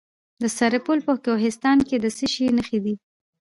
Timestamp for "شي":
2.33-2.45